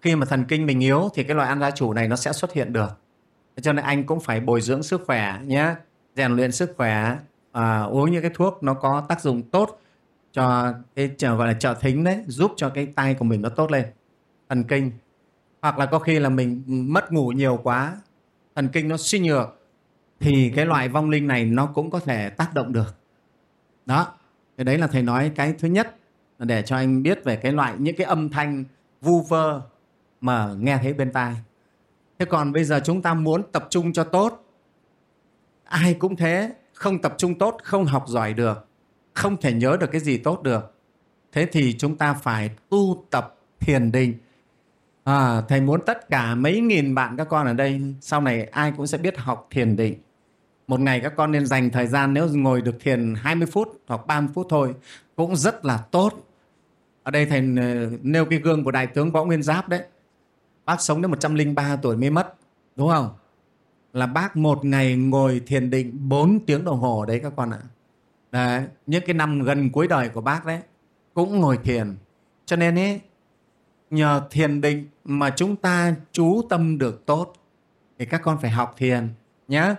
[0.01, 2.33] Khi mà thần kinh mình yếu thì cái loại ăn gia chủ này nó sẽ
[2.33, 2.89] xuất hiện được.
[3.61, 5.75] Cho nên anh cũng phải bồi dưỡng sức khỏe nhé
[6.15, 7.17] rèn luyện sức khỏe
[7.51, 9.81] à, uống những cái thuốc nó có tác dụng tốt
[10.31, 13.49] cho cái chờ gọi là trợ thính đấy giúp cho cái tay của mình nó
[13.49, 13.85] tốt lên
[14.49, 14.91] thần kinh
[15.65, 17.97] hoặc là có khi là mình mất ngủ nhiều quá,
[18.55, 19.61] thần kinh nó suy nhược,
[20.19, 22.95] thì cái loại vong linh này nó cũng có thể tác động được.
[23.85, 24.07] Đó,
[24.57, 25.95] thì đấy là thầy nói cái thứ nhất,
[26.39, 28.63] là để cho anh biết về cái loại, những cái âm thanh
[29.01, 29.61] vu vơ
[30.21, 31.35] mà nghe thấy bên tai.
[32.19, 34.45] Thế còn bây giờ chúng ta muốn tập trung cho tốt.
[35.63, 38.67] Ai cũng thế, không tập trung tốt, không học giỏi được,
[39.13, 40.73] không thể nhớ được cái gì tốt được.
[41.31, 44.13] Thế thì chúng ta phải tu tập thiền định
[45.05, 48.73] à, thầy muốn tất cả mấy nghìn bạn các con ở đây sau này ai
[48.77, 49.95] cũng sẽ biết học thiền định.
[50.67, 54.07] Một ngày các con nên dành thời gian nếu ngồi được thiền 20 phút hoặc
[54.07, 54.75] 30 phút thôi
[55.15, 56.13] cũng rất là tốt.
[57.03, 59.81] Ở đây thầy ờ, nêu cái gương của đại tướng võ nguyên giáp đấy.
[60.65, 62.35] Bác sống đến 103 tuổi mới mất
[62.75, 63.09] đúng không?
[63.93, 67.59] Là bác một ngày ngồi thiền định 4 tiếng đồng hồ đấy các con ạ.
[68.31, 70.59] Đấy, những cái năm gần cuối đời của bác đấy
[71.13, 71.95] cũng ngồi thiền.
[72.45, 73.01] Cho nên ấy
[73.95, 77.33] nhờ thiền định mà chúng ta chú tâm được tốt.
[77.99, 79.07] Thì các con phải học thiền
[79.47, 79.75] nhé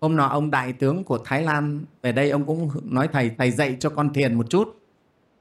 [0.00, 3.50] hôm nọ ông đại tướng của thái lan về đây ông cũng nói, thầy thầy
[3.50, 4.80] dạy cho con thiền một chút.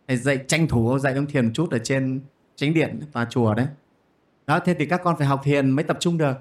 [0.07, 2.21] Thầy dạy tranh thủ dạy ông thiền một chút ở trên
[2.55, 3.67] chính điện tòa chùa đấy.
[4.47, 6.33] Đó, thế thì các con phải học thiền mới tập trung được.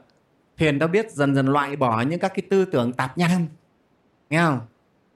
[0.57, 3.47] Thiền đã biết dần dần loại bỏ những các cái tư tưởng tạp nham,
[4.31, 4.61] nghe không?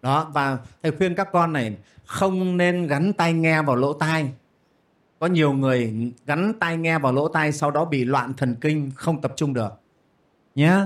[0.02, 1.76] Đó, và thầy khuyên các con này,
[2.06, 4.32] không nên gắn tai nghe vào lỗ tai
[5.18, 8.90] có nhiều người gắn tai nghe vào lỗ tai sau đó bị loạn thần kinh,
[8.94, 9.72] không tập trung được.
[10.54, 10.78] Nhé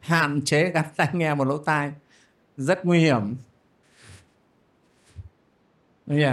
[0.00, 1.92] hạn chế gắn tai nghe vào lỗ tai.
[2.56, 3.36] Rất nguy hiểm.
[6.06, 6.24] Nguy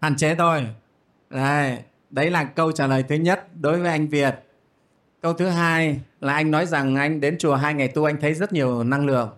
[0.00, 0.66] hạn chế thôi.
[1.30, 1.78] Đấy
[2.10, 4.34] đấy là câu trả lời thứ nhất đối với anh Việt.
[5.20, 8.34] Câu thứ hai là anh nói rằng anh đến chùa hai ngày tu, anh thấy
[8.34, 9.30] rất nhiều năng lượng.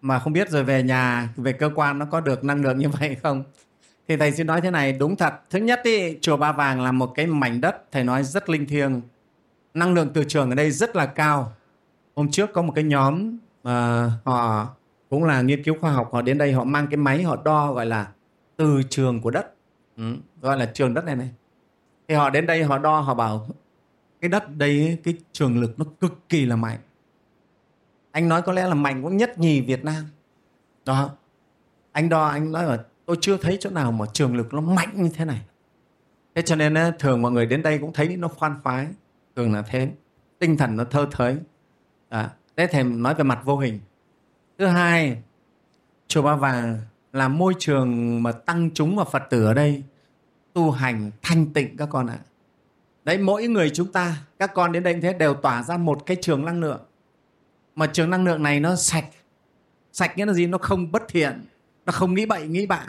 [0.00, 2.88] Mà không biết rồi về nhà, về cơ quan nó có được năng lượng như
[2.88, 3.44] vậy không?
[4.08, 5.34] Thì thầy xin nói thế này đúng thật.
[5.50, 8.66] Thứ nhất ý, chùa ba vàng là một cái mảnh đất thầy nói rất linh
[8.66, 9.00] thiêng.
[9.74, 11.52] Năng lượng từ trường ở đây rất là cao.
[12.16, 14.68] Hôm trước có một cái nhóm mà họ
[15.10, 17.72] cũng là nghiên cứu khoa học họ đến đây họ mang cái máy họ đo
[17.72, 18.12] gọi là
[18.56, 19.54] từ trường của đất.
[19.96, 21.30] Ừ, gọi là trường đất này này.
[22.08, 23.46] Thì họ đến đây họ đo họ bảo
[24.20, 26.78] cái đất đây cái trường lực nó cực kỳ là mạnh.
[28.10, 30.04] Anh nói có lẽ là mạnh cũng nhất nhì Việt Nam.
[30.84, 31.10] Đó.
[31.92, 34.90] Anh đo anh nói là tôi chưa thấy chỗ nào mà trường lực nó mạnh
[34.94, 35.40] như thế này.
[36.34, 38.86] Thế cho nên thường mọi người đến đây cũng thấy nó khoan khoái.
[39.36, 39.90] Thường là thế.
[40.38, 41.36] Tinh thần nó thơ thới.
[42.08, 43.80] À, thế thì nói về mặt vô hình.
[44.58, 45.22] Thứ hai
[46.08, 46.78] chùa ba vàng
[47.12, 49.82] là môi trường mà tăng chúng và phật tử ở đây
[50.52, 52.18] tu hành thanh tịnh các con ạ.
[53.04, 56.16] Đấy mỗi người chúng ta các con đến đây thế đều tỏa ra một cái
[56.20, 56.80] trường năng lượng.
[57.74, 59.04] Mà trường năng lượng này nó sạch.
[59.92, 60.46] Sạch nghĩa là gì?
[60.46, 61.44] Nó không bất thiện
[61.86, 62.86] nó không nghĩ bậy nghĩ bạ.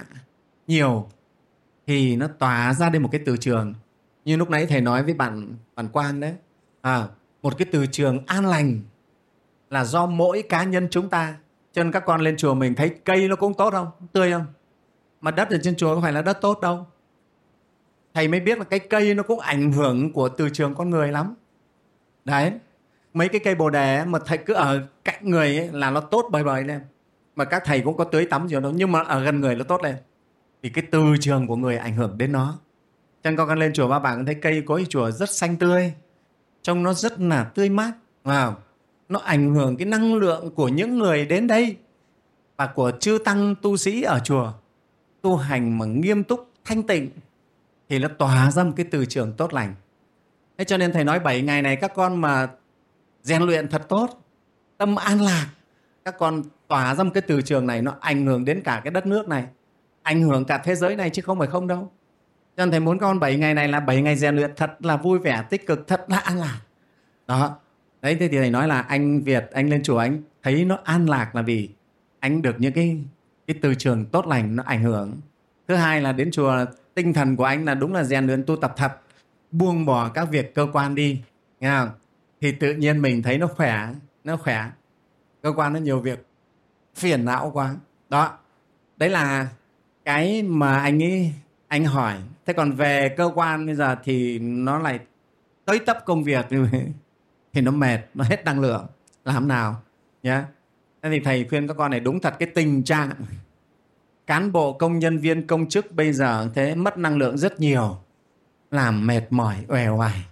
[0.67, 1.09] Nhiều
[1.87, 3.73] thì nó tỏa ra đây một cái từ trường.
[4.25, 6.33] Như lúc nãy thầy nói với bạn bạn quan đấy.
[6.81, 7.07] À,
[7.41, 8.79] một cái từ trường an lành
[9.69, 11.37] là do mỗi cá nhân chúng ta.
[11.73, 13.87] Cho nên các con lên chùa mình thấy cây nó cũng tốt không?
[14.11, 14.45] Tươi không?
[15.21, 16.87] Mà đất ở trên chùa có phải là đất tốt đâu?
[18.13, 21.11] Thầy mới biết là cái cây nó cũng ảnh hưởng của từ trường con người
[21.11, 21.35] lắm.
[22.25, 22.51] Đấy
[23.13, 26.29] mấy cái cây bồ đề mà thầy cứ ở cạnh người ấy là nó tốt
[26.31, 26.81] bời bời lên
[27.35, 29.63] mà các thầy cũng có tưới tắm gì đó nhưng mà ở gần người nó
[29.63, 29.95] tốt lên.
[30.63, 32.59] Thì cái từ trường của người ảnh hưởng đến nó.
[33.23, 35.93] Cho nên con lên chùa ba bảng thấy cây cối chùa rất xanh tươi.
[36.61, 37.91] Trông nó rất là tươi mát.
[38.23, 38.53] Wow.
[39.09, 41.77] nó ảnh hưởng cái năng lượng của những người đến đây
[42.57, 44.53] và của chư tăng tu sĩ ở chùa.
[45.21, 47.09] Tu hành mà nghiêm túc, thanh tịnh
[47.89, 49.75] thì nó tỏa ra một cái từ trường tốt lành.
[50.57, 52.47] Thế cho nên thầy nói 7 ngày này các con mà
[53.23, 54.23] rèn luyện thật tốt,
[54.77, 55.47] tâm an lạc,
[56.05, 58.91] các con tỏa ra một cái từ trường này nó ảnh hưởng đến cả cái
[58.91, 59.45] đất nước này,
[60.03, 61.91] ảnh hưởng cả thế giới này chứ không phải không đâu.
[62.57, 64.97] Cho nên thầy muốn con 7 ngày này là 7 ngày rèn luyện thật là
[64.97, 66.59] vui vẻ, tích cực, thật là an lạc.
[67.27, 67.57] Đó.
[68.01, 71.05] Đấy, thế thì thầy nói là anh Việt, anh lên chùa anh thấy nó an
[71.09, 71.69] lạc là vì
[72.19, 72.97] anh được những cái
[73.47, 75.11] cái từ trường tốt lành nó ảnh hưởng.
[75.67, 78.55] Thứ hai là đến chùa, tinh thần của anh là đúng là rèn luyện tu
[78.55, 78.91] tập thật,
[79.51, 81.21] buông bỏ các việc cơ quan đi,
[81.59, 81.89] nghe không?
[82.41, 83.87] thì tự nhiên mình thấy nó khỏe
[84.23, 84.69] nó khỏe.
[85.41, 86.25] Cơ quan nó nhiều việc
[86.95, 87.75] phiền não quá.
[88.09, 88.37] Đó
[88.97, 89.47] đấy là
[90.05, 91.33] cái mà anh ấy
[91.67, 92.15] anh hỏi.
[92.45, 94.99] Thế còn về cơ quan bây giờ thì nó lại
[95.65, 96.45] tới tấp công việc
[97.53, 98.87] thì nó mệt nó hết năng lượng.
[99.25, 99.81] Làm nào
[100.23, 100.41] nhé
[101.01, 103.11] thế thì thầy khuyên các con này đúng thật cái tình trạng
[104.27, 107.97] cán bộ công nhân viên công chức bây giờ thế mất năng lượng rất nhiều
[108.71, 110.25] làm mệt mỏi uể oải.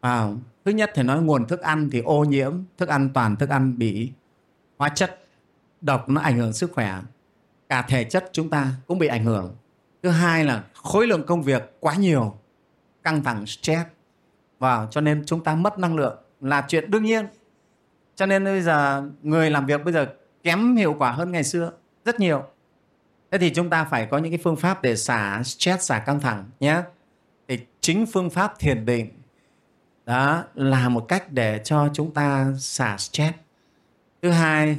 [0.00, 0.28] À,
[0.64, 3.78] thứ nhất thì nói nguồn thức ăn thì ô nhiễm thức ăn toàn thức ăn
[3.78, 4.12] bị
[4.78, 5.21] hóa chất
[5.82, 7.00] độc nó ảnh hưởng sức khỏe.
[7.68, 9.56] Cả thể chất chúng ta cũng bị ảnh hưởng.
[10.02, 12.34] Thứ hai là khối lượng công việc quá nhiều,
[13.02, 13.82] căng thẳng, stress.
[14.58, 17.26] Và cho nên chúng ta mất năng lượng là chuyện đương nhiên.
[18.16, 20.06] Cho nên bây giờ người làm việc bây giờ
[20.42, 21.72] kém hiệu quả hơn ngày xưa
[22.04, 22.42] rất nhiều.
[23.30, 26.20] Thế thì chúng ta phải có những cái phương pháp để xả stress, xả căng
[26.20, 26.82] thẳng nhé.
[27.48, 29.10] Thì chính phương pháp thiền định,
[30.06, 33.34] đó là một cách để cho chúng ta xả stress.
[34.22, 34.76] Thứ hai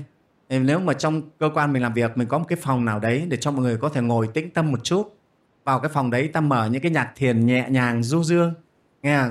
[0.59, 3.25] nếu mà trong cơ quan mình làm việc, mình có một cái phòng nào đấy
[3.29, 5.15] để cho mọi người có thể ngồi tĩnh tâm một chút.
[5.63, 8.53] Vào cái phòng đấy ta mở những cái nhạc thiền nhẹ nhàng, du dương.
[9.03, 9.23] Nghe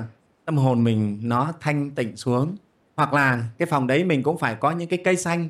[0.45, 2.55] tâm hồn mình nó thanh tịnh xuống.
[2.95, 5.49] Hoặc là cái phòng đấy mình cũng phải có những cái cây xanh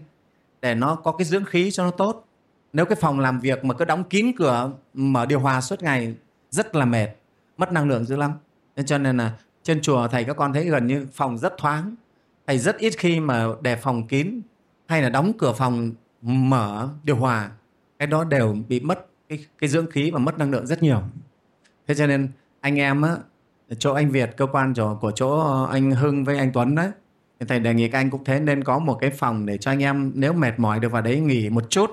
[0.62, 2.28] để nó có cái dưỡng khí cho nó tốt.
[2.74, 6.16] Nếu cái phòng làm việc mà cứ đóng kín cửa, mở điều hòa suốt ngày,
[6.50, 7.08] rất là mệt,
[7.58, 8.32] mất năng lượng dữ lắm.
[8.76, 9.32] Nên cho nên là
[9.64, 11.96] trên chùa thầy các con thấy gần như phòng rất thoáng.
[12.48, 14.42] Thầy rất ít khi mà để phòng kín
[14.94, 17.52] hay là đóng cửa phòng mở điều hòa
[18.00, 21.02] cái đó đều bị mất cái, cái dưỡng khí và mất năng lượng rất nhiều.
[21.88, 22.30] Thế cho nên
[22.60, 23.16] anh em á
[23.78, 26.90] chỗ anh Việt cơ quan chỗ của chỗ anh Hưng với anh Tuấn đấy
[27.40, 29.72] thì thầy đề nghị các anh cũng thế nên có một cái phòng để cho
[29.72, 31.90] anh em nếu mệt mỏi được vào đấy nghỉ một chút.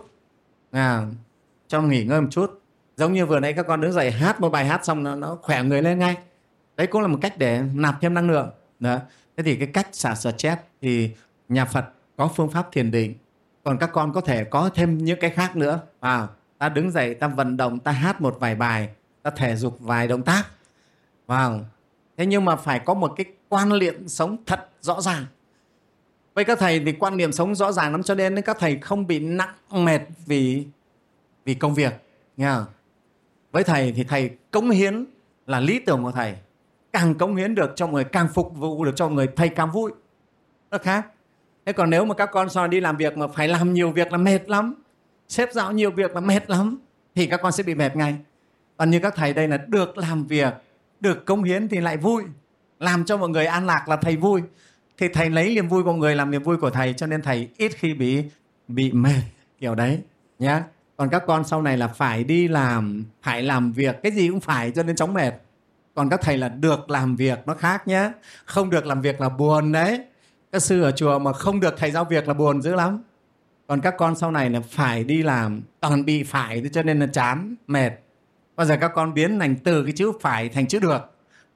[0.70, 1.06] À,
[1.68, 2.62] cho nghỉ ngơi một chút.
[2.96, 5.38] Giống như vừa nãy các con đứng dậy hát một bài hát xong nó, nó
[5.42, 6.16] khỏe người lên ngay.
[6.76, 8.50] Đấy cũng là một cách để nạp thêm năng lượng.
[8.80, 8.98] Đó.
[9.36, 11.10] Thế thì cái cách xả stress thì
[11.48, 11.84] nhà Phật
[12.20, 13.14] có phương pháp thiền định
[13.64, 16.28] còn các con có thể có thêm những cái khác nữa à,
[16.59, 18.88] ta đứng dậy ta vận động ta hát một vài bài
[19.22, 20.46] ta thể dục vài động tác
[21.30, 21.64] Vâng.
[22.16, 25.26] Thế nhưng mà phải có một cái quan niệm sống thật rõ ràng.
[26.35, 29.06] Với các thầy thì quan niệm sống rõ ràng lắm cho nên các thầy không
[29.06, 30.64] bị nặng mệt vì
[31.44, 31.92] vì công việc.
[32.37, 32.64] nha?
[33.52, 35.04] Với thầy thì thầy cống hiến
[35.46, 36.35] là lý tưởng của thầy.
[36.92, 39.92] Càng cống hiến được cho người, càng phục vụ được cho người, thầy càng vui.
[40.70, 41.06] Nó khác.
[41.66, 44.12] Thế còn nếu mà các con sau đi làm việc mà phải làm nhiều việc
[44.12, 44.75] là mệt lắm.
[45.29, 46.79] Xếp dạo nhiều việc là mệt lắm.
[47.14, 48.16] Thì các con sẽ bị mệt ngay.
[48.77, 50.55] Còn như các thầy đây là được làm việc,
[51.01, 52.23] được công hiến thì lại vui
[52.79, 54.42] làm cho mọi người an lạc là thầy vui
[54.99, 57.49] thì thầy lấy niềm vui của người làm niềm vui của thầy, cho nên thầy
[57.57, 58.25] ít khi bị
[58.68, 59.23] bị mệt,
[59.59, 60.01] kiểu đấy,
[60.38, 60.62] nhá
[60.96, 64.40] còn các con sau này là phải đi làm, phải làm việc, cái gì cũng
[64.40, 65.33] phải cho nên chóng mệt
[65.94, 68.12] còn các thầy là được làm việc nó khác nhé
[68.44, 70.05] không được làm việc là buồn đấy
[70.52, 73.02] các sư ở chùa mà không được thầy giao việc là buồn dữ lắm.
[73.66, 77.06] Còn các con sau này là phải đi làm, toàn bị phải, cho nên là
[77.06, 77.90] chán, mệt.
[78.56, 81.00] Bao giờ các con biến thành từ cái chữ phải thành chữ được?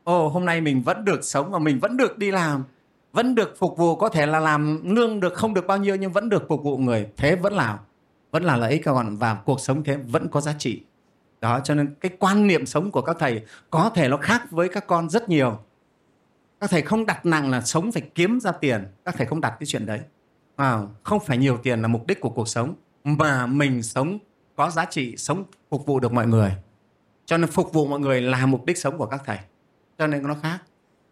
[0.05, 2.65] Ồ hôm nay mình vẫn được sống và mình vẫn được đi làm.
[3.13, 6.13] Vẫn được phục vụ, có thể là làm lương được không được bao nhiêu nhưng
[6.13, 7.07] vẫn được phục vụ người.
[7.17, 7.79] Thế vẫn là
[8.31, 9.17] vẫn là lợi ích các con.
[9.17, 10.83] Và cuộc sống thế vẫn có giá trị.
[11.41, 14.69] Đó, cho nên cái quan niệm sống của các thầy có thể nó khác với
[14.69, 15.59] các con rất nhiều
[16.65, 18.87] các thầy không đặt nặng là sống phải kiếm ra tiền.
[19.05, 20.01] Các thầy không đặt cái chuyện đấy.
[20.57, 22.75] À, không phải nhiều tiền là mục đích của cuộc sống
[23.05, 24.19] mà mình sống
[24.57, 26.53] có giá trị sống phục vụ được mọi người.
[27.27, 29.39] Cho nên phục vụ mọi người là mục đích sống của các thầy.
[29.99, 30.59] Cho nên nó khác.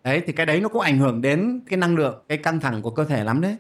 [0.05, 2.83] Đấy thì cái đấy nó cũng ảnh hưởng đến cái năng lượng cái căng thẳng
[2.83, 3.57] của cơ thể lắm đấy.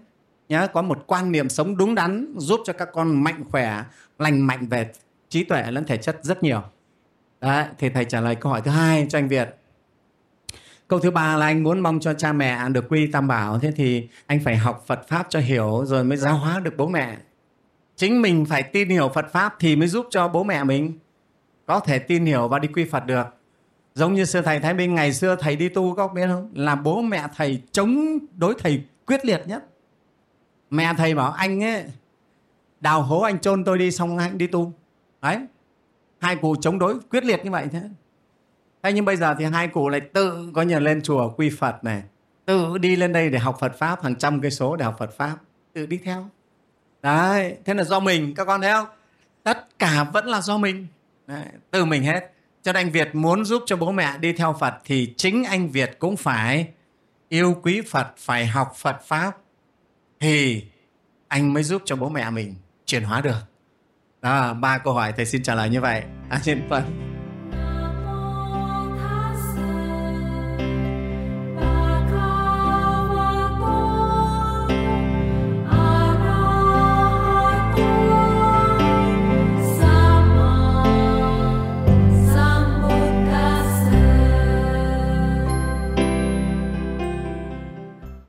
[0.48, 3.84] Nhớ có một quan niệm sống đúng đắn giúp cho các con mạnh khỏe
[4.18, 4.92] lành mạnh về
[5.28, 6.62] trí tuệ lẫn thể chất rất nhiều.
[7.40, 9.61] Đấy thì thầy trả lời câu hỏi thứ hai cho anh Việt
[10.92, 13.72] câu thứ ba là anh muốn mong cho cha mẹ được quy tam bảo thế
[13.76, 17.16] thì anh phải học Phật pháp cho hiểu rồi mới giáo hóa được bố mẹ
[17.96, 20.98] chính mình phải tin hiểu Phật pháp thì mới giúp cho bố mẹ mình
[21.66, 23.26] có thể tin hiểu và đi quy Phật được.
[23.94, 26.52] Giống như sư thầy Thái Minh, ngày xưa thầy đi tu có biết không?
[26.54, 29.64] Là bố mẹ thầy chống đối thầy quyết liệt nhất.
[30.70, 31.84] Mẹ thầy bảo, anh ấy,
[32.80, 34.72] đào hố anh chôn tôi đi, xong anh đi tu.
[35.22, 35.38] Đấy.
[36.18, 37.82] Hai cụ chống đối quyết liệt như vậy thế.
[38.82, 41.84] Thế nhưng bây giờ thì hai cụ lại tự có nhờ lên chùa quy Phật
[41.84, 42.02] này,
[42.44, 45.16] tự đi lên đây để học Phật pháp hàng trăm cây số để học Phật
[45.16, 45.36] pháp,
[45.72, 46.28] tự đi theo.
[47.02, 48.86] Đấy, thế là do mình các con thấy không?
[49.42, 50.86] Tất cả vẫn là do mình.
[51.26, 54.56] Đấy, từ mình hết cho nên anh Việt muốn giúp cho bố mẹ đi theo
[54.60, 56.68] Phật thì chính anh Việt cũng phải
[57.28, 59.32] yêu quý Phật phải học Phật pháp
[60.20, 60.64] thì
[61.28, 62.54] anh mới giúp cho bố mẹ mình
[62.86, 63.40] chuyển hóa được
[64.22, 67.11] đó ba câu hỏi thầy xin trả lời như vậy à, xin Phật